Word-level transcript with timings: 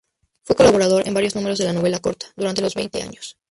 Fue 0.41 0.55
colaborador 0.55 1.07
en 1.07 1.13
varios 1.13 1.35
números 1.35 1.59
de 1.59 1.65
"La 1.65 1.73
novela 1.73 1.99
corta", 1.99 2.25
durante 2.35 2.63
los 2.63 2.75
años 2.75 2.89
veinte. 2.95 3.07